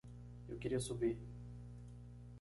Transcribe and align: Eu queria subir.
Eu 0.49 0.57
queria 0.57 0.79
subir. 0.79 1.15